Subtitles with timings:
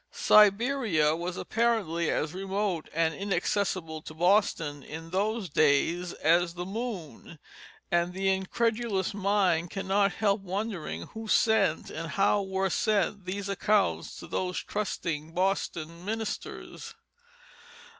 [0.09, 7.37] Siberia was apparently as remote and inaccessible to Boston in those days as the moon,
[7.91, 14.15] and the incredulous mind cannot help wondering who sent and how were sent these accounts
[14.19, 16.95] to those trusting Boston ministers.